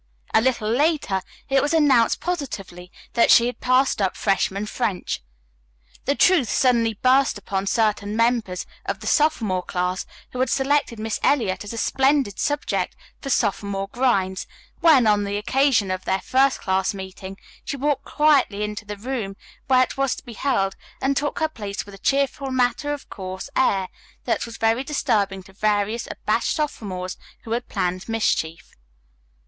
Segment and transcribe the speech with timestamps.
[0.33, 5.21] A little later it was announced positively that she had passed up freshman French.
[6.05, 11.19] The truth suddenly burst upon certain members of the sophomore class who had selected Miss
[11.21, 14.47] Eliot as a splendid subject for sophomore grinds,
[14.79, 19.05] when, on the occasion of their first class meeting, she walked quietly into the class
[19.05, 19.35] room
[19.67, 23.07] where it was to be held, and took her place with a cheerful, matter of
[23.11, 23.87] course air
[24.23, 28.75] that was very disturbing to various abashed sophomores who had planned mischief.